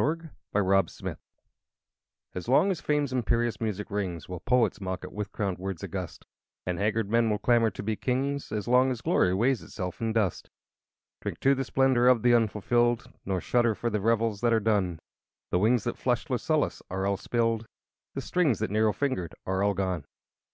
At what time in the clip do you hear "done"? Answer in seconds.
14.58-15.00